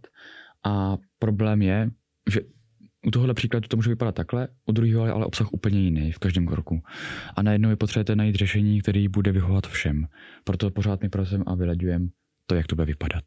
[0.65, 1.89] a problém je,
[2.29, 2.41] že
[3.05, 6.47] u tohohle příkladu to může vypadat takhle, u druhého ale obsah úplně jiný v každém
[6.47, 6.81] kroku.
[7.35, 10.07] A najednou je potřebujete najít řešení, který bude vyhovovat všem.
[10.43, 12.07] Proto pořád my prosím a vyleďujeme
[12.45, 13.23] to, jak to bude vypadat.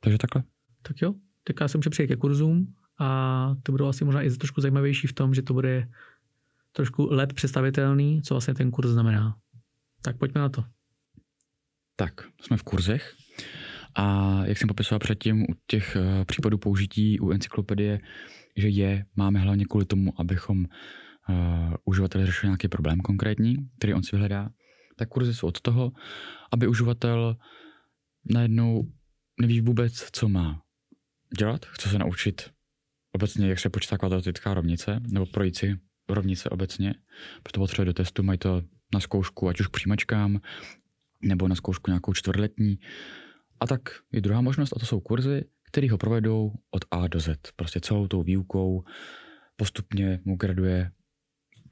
[0.00, 0.42] Takže takhle.
[0.82, 4.30] Tak jo, tak já jsem můžu přijít ke kurzům a to budou asi možná i
[4.30, 5.88] trošku zajímavější v tom, že to bude
[6.72, 9.36] trošku lep představitelný, co vlastně ten kurz znamená.
[10.02, 10.64] Tak pojďme na to.
[11.96, 13.14] Tak, jsme v kurzech
[13.94, 18.00] a jak jsem popisoval předtím u těch uh, případů použití u encyklopedie,
[18.56, 24.02] že je máme hlavně kvůli tomu, abychom uh, uživatel řešil nějaký problém konkrétní, který on
[24.02, 24.50] si vyhledá,
[24.96, 25.92] tak kurzy jsou od toho,
[26.52, 27.36] aby uživatel
[28.24, 28.92] najednou
[29.40, 30.62] neví vůbec, co má
[31.38, 32.50] dělat, chce se naučit
[33.12, 36.94] obecně, jak se počítá kvadratická rovnice, nebo projít si rovnice obecně,
[37.42, 38.62] proto potřebuje do testu, mají to
[38.94, 40.40] na zkoušku, ať už k přijímačkám,
[41.22, 42.78] nebo na zkoušku nějakou čtvrtletní.
[43.60, 43.80] A tak
[44.12, 47.38] je druhá možnost, a to jsou kurzy, které ho provedou od A do Z.
[47.56, 48.84] Prostě celou tou výukou
[49.56, 50.90] postupně mu graduje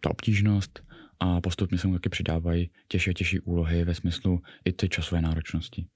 [0.00, 0.82] ta obtížnost
[1.20, 5.22] a postupně se mu taky přidávají těžší a těžší úlohy ve smyslu i ty časové
[5.22, 5.86] náročnosti.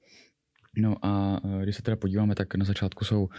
[0.76, 3.30] No a e, když se teda podíváme, tak na začátku jsou uh,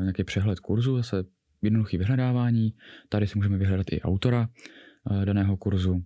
[0.00, 1.24] nějaký přehled kurzu, zase
[1.62, 2.74] jednoduchý vyhledávání.
[3.08, 4.48] Tady si můžeme vyhledat i autora
[5.10, 6.04] uh, daného kurzu.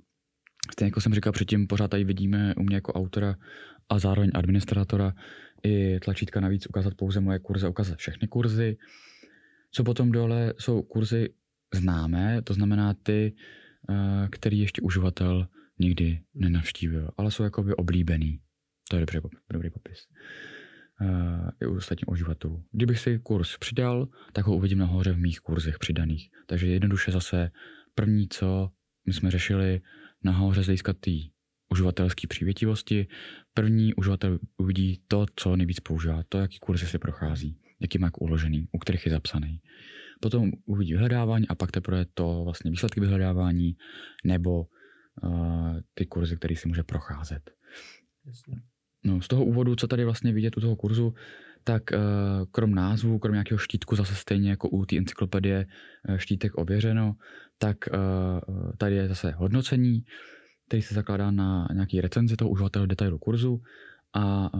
[0.72, 3.36] Stejně jako jsem říkal předtím, pořád tady vidíme u mě jako autora
[3.88, 5.12] a zároveň administrátora
[5.64, 8.76] i tlačítka navíc ukázat pouze moje kurzy, ukázat všechny kurzy.
[9.70, 11.28] Co potom dole jsou kurzy
[11.74, 13.32] známé, to znamená ty,
[13.88, 13.96] uh,
[14.30, 15.48] který ještě uživatel
[15.78, 18.40] nikdy nenavštívil, ale jsou jakoby oblíbený.
[18.90, 19.20] To je dobře,
[19.52, 19.98] dobrý popis.
[21.00, 22.64] Uh, i u ostatních uživatelů.
[22.72, 26.30] Kdybych si kurz přidal, tak ho uvidím nahoře v mých kurzech přidaných.
[26.46, 27.50] Takže jednoduše zase
[27.94, 28.70] první, co
[29.06, 29.80] my jsme řešili,
[30.24, 31.10] nahoře z hlediska té
[31.70, 33.06] uživatelské přívětivosti.
[33.54, 38.68] První uživatel uvidí to, co nejvíc používá, to, jaký kurzy si prochází, jaký má uložený,
[38.72, 39.60] u kterých je zapsaný.
[40.20, 43.76] Potom uvidí vyhledávání a pak teprve to vlastně výsledky vyhledávání
[44.24, 44.66] nebo
[45.22, 47.50] uh, ty kurzy, které si může procházet.
[48.26, 48.62] Jasně.
[49.04, 51.14] No, z toho úvodu, co tady vlastně vidět u toho kurzu,
[51.64, 51.98] tak uh,
[52.50, 55.66] krom názvu, krom nějakého štítku, zase stejně jako u té encyklopedie
[56.08, 57.14] uh, štítek ověřeno,
[57.58, 60.04] tak uh, tady je zase hodnocení,
[60.68, 63.62] který se zakládá na nějaký recenzi toho uživatele detailu kurzu
[64.14, 64.50] a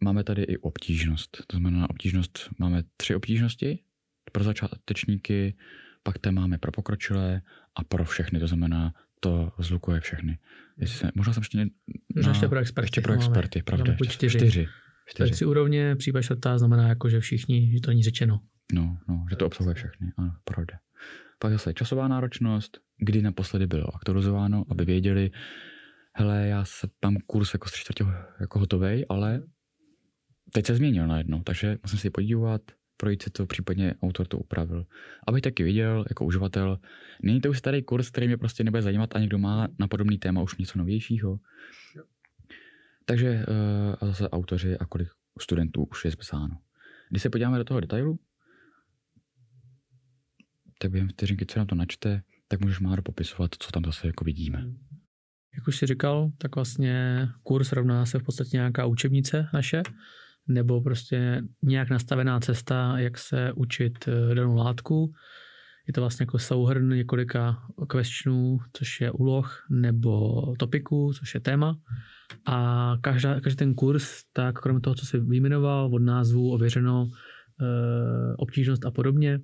[0.00, 1.44] máme tady i obtížnost.
[1.46, 3.78] To znamená, obtížnost máme tři obtížnosti
[4.32, 5.56] pro začátečníky,
[6.02, 7.42] pak tam máme pro pokročilé
[7.74, 10.38] a pro všechny, to znamená to zlukuje všechny.
[10.76, 11.58] Jestli se, možná jsem ještě...
[11.58, 11.66] Ne,
[12.14, 12.86] na, ještě pro experty.
[12.86, 13.92] Ještě pro experty, máme, pravda.
[13.92, 14.38] Ještě, čtyři.
[14.38, 14.68] čtyři.
[15.10, 15.34] Čtyři.
[15.34, 18.40] si úrovně, případ čtvrtá znamená jako, že všichni, že to není řečeno.
[18.72, 20.78] No, no, že to obsahuje všechny, ano, pravda.
[21.38, 25.30] Pak zase časová náročnost, kdy naposledy bylo aktualizováno, aby věděli,
[26.14, 28.04] hele, já se tam kurz jako tři čtvrtě
[28.40, 29.42] jako hotovej, ale
[30.52, 32.62] teď se změnil najednou, takže musím si podívat,
[32.96, 34.86] projít si to, případně autor to upravil.
[35.28, 36.78] Abych taky viděl, jako uživatel,
[37.22, 40.18] není to už starý kurz, který mě prostě nebude zajímat a někdo má na podobný
[40.18, 41.38] téma už něco novějšího.
[43.10, 45.08] Takže uh, a zase autoři a kolik
[45.40, 46.58] studentů už je zpsáno.
[47.10, 48.18] Když se podíváme do toho detailu,
[50.78, 54.24] tak během vteřinky, co nám to načte, tak můžeš málo popisovat, co tam zase jako
[54.24, 54.58] vidíme.
[55.56, 59.82] Jak už jsi říkal, tak vlastně kurz rovná se v podstatě nějaká učebnice naše,
[60.48, 65.12] nebo prostě nějak nastavená cesta, jak se učit eh, danou látku.
[65.86, 71.78] Je to vlastně jako souhrn několika questionů, což je úloh, nebo topiků, což je téma.
[72.46, 77.10] A každá, každý ten kurz, tak kromě toho, co si vyjmenoval, od názvu, ověřeno,
[77.60, 79.40] e, obtížnost a podobně,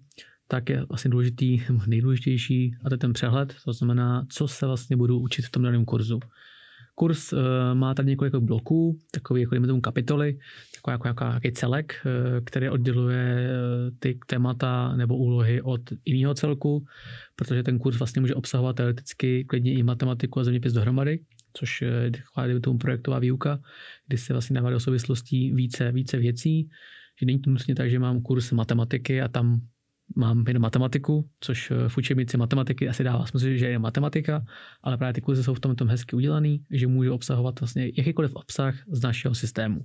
[0.48, 4.96] tak je vlastně důležitý, nejdůležitější, a to je ten přehled, to znamená, co se vlastně
[4.96, 6.20] budu učit v tom daném kurzu.
[6.98, 7.38] Kurs uh,
[7.74, 10.38] má tady několik bloků, takový jako tomu kapitoly,
[10.76, 16.34] jako, jako, jako jaký celek, uh, který odděluje uh, ty témata nebo úlohy od jiného
[16.34, 16.84] celku,
[17.36, 21.20] protože ten kurz vlastně může obsahovat teoreticky klidně i matematiku a zeměpis dohromady,
[21.52, 21.82] což
[22.46, 23.60] je tomu projektová výuka,
[24.08, 26.68] kdy se vlastně dává do souvislostí více, více věcí,
[27.20, 29.60] že není to nutně tak, že mám kurz matematiky a tam
[30.16, 34.44] mám jenom matematiku, což eh, v učebnici matematiky asi dává smysl, že je matematika,
[34.82, 38.34] ale právě ty kurzy jsou v tom, tom hezky udělaný, že můžu obsahovat vlastně jakýkoliv
[38.34, 39.80] obsah z našeho systému.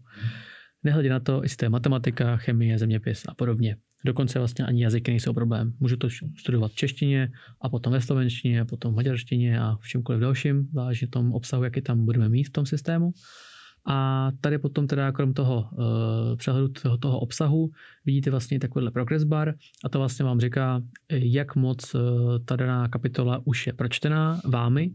[0.83, 3.75] Nehledě na to, jestli to je matematika, chemie, zeměpis a podobně.
[4.05, 5.73] Dokonce vlastně ani jazyky nejsou problém.
[5.79, 6.07] Můžu to
[6.37, 7.31] studovat v češtině
[7.61, 11.63] a potom ve slovenštině, a potom v maďarštině a v čemkoliv dalším, záleží tom obsahu,
[11.63, 13.11] jaký tam budeme mít v tom systému.
[13.87, 17.69] A tady potom teda krom toho uh, přehledu toho, toho obsahu
[18.05, 19.53] vidíte vlastně takovýhle progress bar
[19.85, 22.01] a to vlastně vám říká, jak moc uh,
[22.45, 24.91] ta daná kapitola už je pročtená vámi.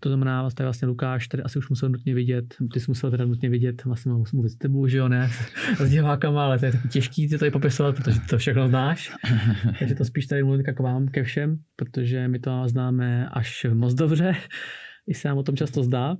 [0.00, 3.24] To znamená, vlastně, vlastně Lukáš tady asi už musel nutně vidět, ty jsi musel teda
[3.24, 5.30] nutně vidět, vlastně mám mluvit s tebou, že jo, ne,
[5.78, 9.12] s divákama, ale to je těžký ty tady popisovat, protože to všechno znáš.
[9.78, 13.94] Takže to spíš tady mluvím k vám, ke všem, protože my to známe až moc
[13.94, 14.36] dobře
[15.06, 16.16] i se nám o tom často zdá.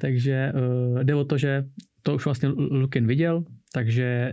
[0.00, 1.64] Takže uh, jde o to, že
[2.02, 4.32] to už vlastně Lukin viděl, takže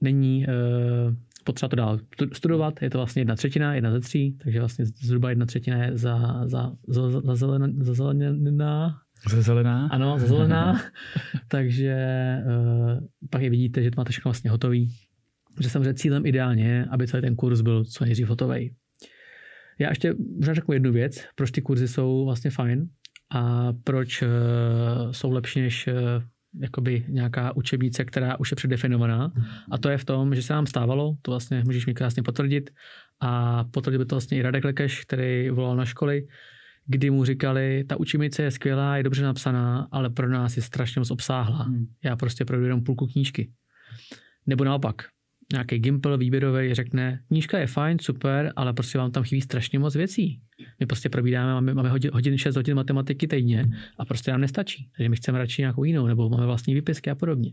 [0.00, 1.98] není uh, potřeba to dál
[2.32, 2.82] studovat.
[2.82, 6.42] Je to vlastně jedna třetina, jedna ze tří, takže vlastně zhruba jedna třetina je za,
[6.48, 8.94] za, za, za, zelená, za zelená.
[9.30, 9.88] Za zelená?
[9.88, 10.80] Ano, za zelená.
[11.48, 11.96] takže
[12.46, 12.98] uh,
[13.30, 14.94] pak je vidíte, že to máte všechno vlastně hotový.
[15.60, 18.74] Že samozřejmě cílem ideálně je, aby celý ten kurz byl co nejdřív hotový.
[19.78, 22.88] Já ještě možná řeknu jednu věc, proč ty kurzy jsou vlastně fajn
[23.34, 24.28] a proč uh,
[25.10, 25.92] jsou lepší než uh,
[26.60, 29.32] jakoby nějaká učebnice, která už je předefinovaná.
[29.70, 32.70] A to je v tom, že se nám stávalo, to vlastně můžeš mi krásně potvrdit,
[33.20, 36.26] a potvrdil by to vlastně i Radek Lekeš, který volal na školy,
[36.86, 41.00] kdy mu říkali, ta učebnice je skvělá, je dobře napsaná, ale pro nás je strašně
[41.00, 41.62] moc obsáhlá.
[41.62, 41.86] Hmm.
[42.04, 43.50] Já prostě projdu jenom půlku knížky.
[44.46, 45.02] Nebo naopak,
[45.52, 49.94] nějaký gimpel výběrový řekne, knížka je fajn, super, ale prostě vám tam chybí strašně moc
[49.94, 50.40] věcí.
[50.80, 53.64] My prostě probídáme, máme, máme hodin, hodin 6 hodin matematiky týdně
[53.98, 54.90] a prostě nám nestačí.
[54.96, 57.50] Takže my chceme radši nějakou jinou, nebo máme vlastní výpisky a podobně.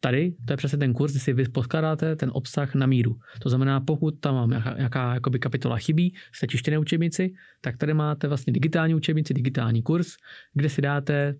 [0.00, 3.16] Tady to je přesně ten kurz, kdy si vy podkládáte ten obsah na míru.
[3.42, 8.28] To znamená, pokud tam mám nějaká, nějaká kapitola chybí, jste čištěné učebnici, tak tady máte
[8.28, 10.16] vlastně digitální učebnici, digitální kurz,
[10.54, 11.34] kde si dáte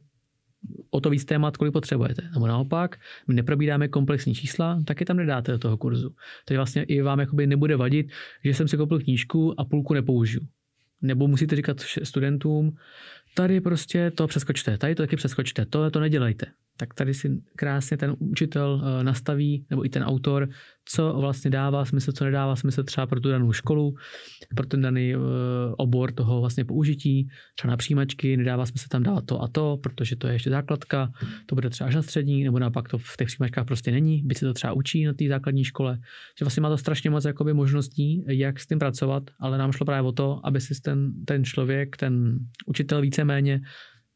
[0.91, 2.23] o to víc témat, kolik potřebujete.
[2.35, 2.97] Nebo naopak,
[3.29, 6.15] my neprobíráme komplexní čísla, tak je tam nedáte do toho kurzu.
[6.45, 8.07] Takže vlastně i vám jakoby nebude vadit,
[8.45, 10.43] že jsem si koupil knížku a půlku nepoužiju.
[11.03, 12.77] Nebo musíte říkat studentům,
[13.35, 16.47] tady prostě to přeskočte, tady to taky přeskočte, to to nedělejte
[16.81, 20.49] tak tady si krásně ten učitel eh, nastaví, nebo i ten autor,
[20.85, 23.95] co vlastně dává smysl, co nedává smysl třeba pro tu danou školu,
[24.57, 25.19] pro ten daný eh,
[25.77, 30.17] obor toho vlastně použití, třeba na přijímačky, nedává smysl tam dávat to a to, protože
[30.17, 31.11] to je ještě základka,
[31.47, 34.35] to bude třeba až na střední, nebo naopak to v těch přijímačkách prostě není, by
[34.35, 35.99] se to třeba učí na té základní škole.
[36.39, 39.87] Že vlastně má to strašně moc jakoby možností, jak s tím pracovat, ale nám šlo
[39.87, 43.61] právě o to, aby si ten, ten člověk, ten učitel víceméně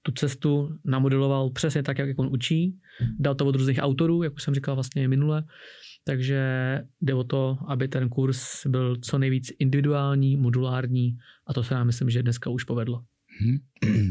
[0.02, 2.78] tu cestu namodeloval přesně tak, jak on učí.
[3.18, 5.44] Dal to od různých autorů, jak už jsem říkal vlastně minule.
[6.04, 6.42] Takže
[7.00, 11.86] jde o to, aby ten kurz byl co nejvíc individuální, modulární a to se nám
[11.86, 13.04] myslím, že dneska už povedlo.
[13.40, 13.58] Hmm.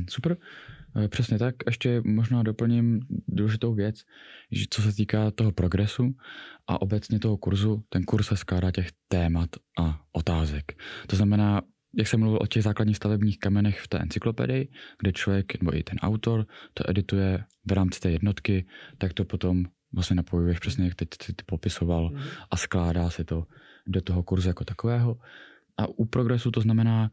[0.10, 0.38] Super.
[0.96, 1.56] Eh, přesně tak.
[1.66, 3.96] Ještě možná doplním důležitou věc,
[4.52, 6.16] že co se týká toho progresu
[6.68, 9.50] a obecně toho kurzu, ten kurz se skládá těch témat
[9.80, 10.74] a otázek.
[11.08, 11.62] To znamená,
[11.94, 15.84] jak jsem mluvil o těch základních stavebních kamenech v té encyklopedii, kde člověk nebo i
[15.84, 18.66] ten autor to edituje v rámci té jednotky,
[18.98, 22.22] tak to potom vlastně napojuješ přesně, jak teď ty, ty popisoval mhm.
[22.52, 23.46] a skládá se to
[23.88, 25.18] do toho kurzu jako takového.
[25.78, 27.12] A u progresu to znamená,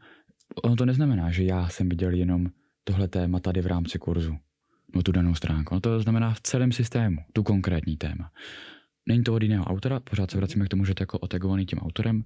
[0.63, 2.47] ono to neznamená, že já jsem viděl jenom
[2.85, 4.37] tohle téma tady v rámci kurzu,
[4.95, 5.75] no tu danou stránku.
[5.75, 8.31] No to znamená v celém systému, tu konkrétní téma.
[9.07, 11.67] Není to od jiného autora, pořád se vracíme k tomu, že to je jako otagovaný
[11.67, 12.25] tím autorem,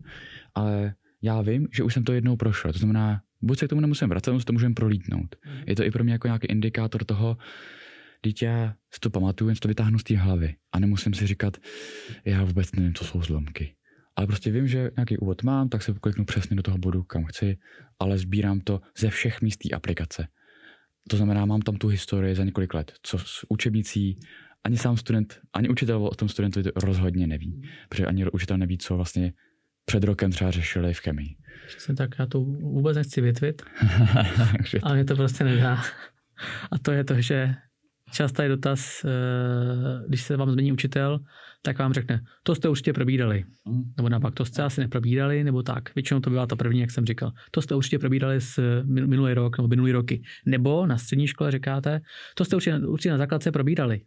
[0.54, 2.72] ale já vím, že už jsem to jednou prošel.
[2.72, 5.36] To znamená, buď se k tomu nemusím vracet, nebo se to můžeme prolítnout.
[5.46, 5.62] Mm.
[5.66, 7.36] Je to i pro mě jako nějaký indikátor toho,
[8.24, 11.56] Teď já si to pamatuju, jen to vytáhnu z té hlavy a nemusím si říkat,
[12.24, 13.74] já vůbec nevím, co jsou zlomky.
[14.16, 17.24] Ale prostě vím, že nějaký úvod mám, tak se kliknu přesně do toho bodu, kam
[17.24, 17.58] chci,
[17.98, 20.28] ale sbírám to ze všech míst té aplikace.
[21.10, 24.18] To znamená, mám tam tu historii za několik let, co s učebnicí,
[24.64, 28.96] ani sám student, ani učitel o tom studentovi rozhodně neví, protože ani učitel neví, co
[28.96, 29.32] vlastně
[29.84, 31.36] před rokem třeba řešili v chemii.
[31.66, 33.62] Přesně tak, já to vůbec nechci větvit,
[34.82, 35.82] ale mě to prostě nedá.
[36.70, 37.54] A to je to, že
[38.12, 41.20] častý dotaz, eh, když se vám změní učitel,
[41.62, 43.44] tak vám řekne, to jste určitě probírali.
[43.64, 43.82] Mm.
[43.96, 45.94] Nebo naopak, to jste asi neprobírali, nebo tak.
[45.94, 47.32] Většinou to byla ta první, jak jsem říkal.
[47.50, 50.22] To jste určitě probírali s minulý rok nebo minulý roky.
[50.46, 52.00] Nebo na střední škole říkáte,
[52.34, 54.00] to jste určitě, určitě na základce probírali.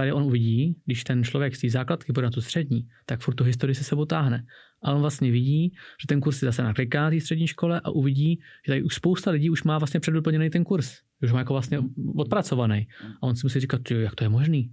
[0.00, 3.34] Tady on uvidí, když ten člověk z té základky bude na tu střední, tak furt
[3.34, 4.44] tu historii se sebou táhne.
[4.82, 7.90] A on vlastně vidí, že ten kurz si zase nakliká na té střední škole a
[7.90, 10.98] uvidí, že tady už spousta lidí už má vlastně předdoplněný ten kurz.
[11.22, 11.78] Už má jako vlastně
[12.16, 12.86] odpracovaný.
[13.22, 14.70] A on si musí říkat, jak to je možný?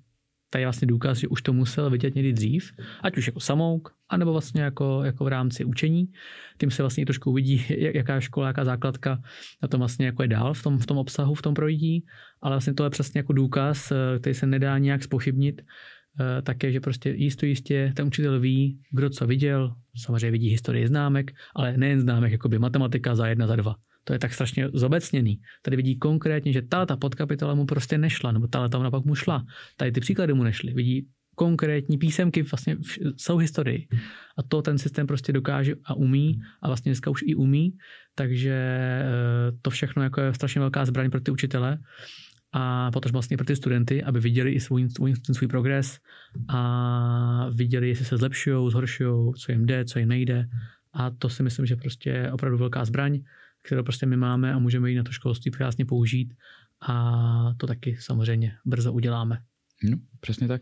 [0.49, 2.71] Tady je vlastně důkaz, že už to musel vidět někdy dřív,
[3.03, 6.05] ať už jako samouk, anebo vlastně jako, jako v rámci učení.
[6.57, 9.21] Tím se vlastně trošku uvidí, jaká škola, jaká základka
[9.61, 12.05] na tom vlastně jako je dál v tom, v tom obsahu, v tom projití,
[12.41, 16.71] ale vlastně to je přesně jako důkaz, eh, který se nedá nějak spochybnit, eh, také,
[16.71, 21.77] že prostě jisto jistě ten učitel ví, kdo co viděl, samozřejmě vidí historii známek, ale
[21.77, 23.75] nejen známek, jako by matematika za jedna, za dva
[24.07, 25.39] to je tak strašně zobecněný.
[25.61, 29.45] Tady vidí konkrétně, že ta, podkapitola mu prostě nešla, nebo ta tam napak mu šla.
[29.77, 30.73] Tady ty příklady mu nešly.
[30.73, 32.77] Vidí konkrétní písemky vlastně
[33.17, 33.87] jsou historii.
[34.37, 37.77] A to ten systém prostě dokáže a umí a vlastně dneska už i umí,
[38.15, 41.77] takže eh, to všechno jako je strašně velká zbraň pro ty učitele
[42.53, 45.99] a potom vlastně pro ty studenty, aby viděli i svůj, svůj, svůj progres
[46.47, 50.47] a viděli, jestli se zlepšují, zhoršují, co jim jde, co jim nejde.
[50.93, 53.19] A to si myslím, že prostě je opravdu velká zbraň
[53.67, 56.33] kterou prostě my máme a můžeme ji na to školství krásně použít
[56.87, 59.37] a to taky samozřejmě brzo uděláme.
[59.83, 60.61] No, přesně tak.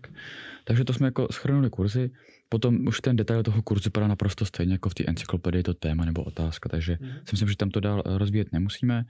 [0.63, 2.12] Takže to jsme jako schrnuli kurzy.
[2.50, 6.06] Potom už ten detail toho kurzu padá naprosto stejně jako v té encyklopedii to téma
[6.06, 7.10] nebo otázka, takže mm.
[7.10, 9.04] si myslím, že tam to dál rozvíjet nemusíme.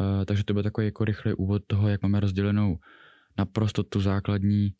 [0.00, 2.78] Uh, takže to bude takový jako rychlý úvod toho, jak máme rozdělenou
[3.38, 4.70] naprosto tu základní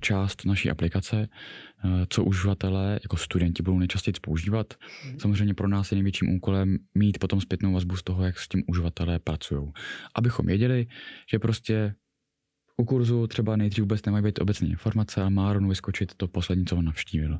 [0.00, 4.74] část naší aplikace, eh, co uživatelé jako studenti budou nejčastěji používat.
[5.04, 5.20] Mm.
[5.20, 8.62] Samozřejmě pro nás je největším úkolem mít potom zpětnou vazbu z toho, jak s tím
[8.66, 9.72] uživatelé pracují.
[10.14, 10.86] Abychom věděli,
[11.30, 11.94] že prostě
[12.76, 16.66] u kurzu třeba nejdřív vůbec nemají být obecné informace a má rovnou vyskočit to poslední,
[16.66, 17.38] co on navštívil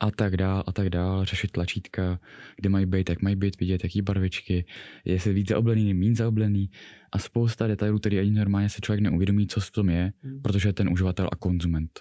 [0.00, 2.20] a tak dál a tak dál, řešit tlačítka,
[2.56, 4.64] kde mají být, jak mají být vidět, jaký barvičky,
[5.04, 6.70] jestli víc zaoblený, méně zaoblený
[7.12, 10.42] a spousta detailů, který ani normálně se člověk neuvědomí, co v tom je, hmm.
[10.42, 12.00] protože je ten uživatel a konzument.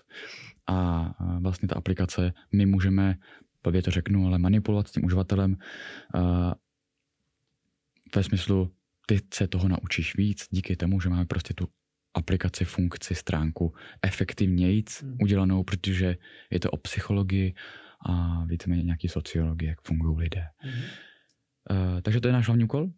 [0.68, 3.16] A vlastně ta aplikace, my můžeme,
[3.64, 5.58] blbě to řeknu, ale manipulovat s tím uživatelem
[6.16, 6.56] a
[8.16, 8.72] ve smyslu,
[9.06, 11.68] ty se toho naučíš víc díky tomu, že máme prostě tu
[12.14, 15.18] aplikaci, funkci, stránku efektivnějíc hmm.
[15.22, 16.18] udělanou, protože
[16.52, 17.54] je to o psychologii,
[18.06, 20.46] a víceméně nějaký sociologie, jak fungují lidé.
[20.66, 20.84] Mm-hmm.
[21.72, 22.90] Uh, takže to je náš hlavní úkol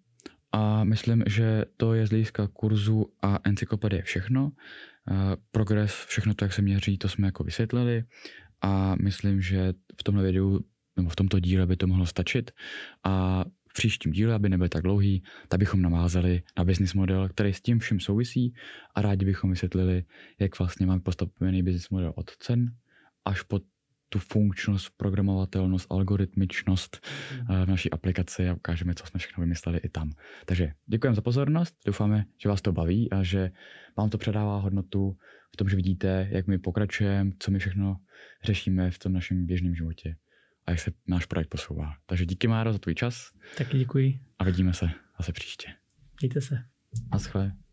[0.52, 4.44] a myslím, že to je z hlediska kurzu a encyklopedie všechno.
[4.46, 4.52] Uh,
[5.52, 8.04] progres, všechno to, jak se měří, to jsme jako vysvětlili
[8.62, 10.60] a myslím, že v tomhle videu
[10.98, 12.52] nebo v tomto díle by to mohlo stačit
[13.04, 17.54] a v příštím díle, aby nebyl tak dlouhý, tak bychom navázali na business model, který
[17.54, 18.54] s tím vším souvisí
[18.96, 20.04] a rádi bychom vysvětlili,
[20.40, 22.76] jak vlastně máme postavený business model od cen
[23.26, 23.60] až po
[24.10, 27.08] tu funkčnost, programovatelnost, algoritmičnost
[27.40, 27.66] mm.
[27.66, 30.12] v naší aplikaci a ukážeme, co jsme všechno vymysleli i tam.
[30.46, 33.52] Takže děkujeme za pozornost, doufáme, že vás to baví a že
[33.98, 35.18] vám to předává hodnotu
[35.54, 37.98] v tom, že vidíte, jak my pokračujeme, co my všechno
[38.44, 40.16] řešíme v tom našem běžném životě
[40.66, 41.94] a jak se náš projekt posouvá.
[42.06, 43.32] Takže díky Máro za tvůj čas.
[43.58, 44.20] Taky děkuji.
[44.40, 44.90] A vidíme se
[45.20, 45.68] zase příště.
[46.22, 46.64] Mějte se.
[47.12, 47.65] A schválně.